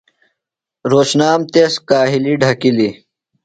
[0.89, 2.93] رھوتشنام تس کاہِلیۡ ڈھکِلیۡ۔